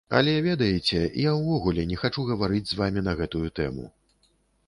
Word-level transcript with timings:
Але 0.19 0.31
ведаеце, 0.45 1.01
я 1.29 1.33
ўвогуле 1.39 1.85
не 1.91 1.99
хачу 2.03 2.25
гаварыць 2.29 2.63
з 2.69 2.79
вамі 2.79 3.01
на 3.09 3.13
гэтую 3.19 3.43
тэму. 3.59 3.85